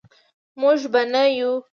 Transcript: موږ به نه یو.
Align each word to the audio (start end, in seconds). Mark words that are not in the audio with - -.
موږ 0.59 0.79
به 0.91 1.01
نه 1.11 1.23
یو. 1.37 1.51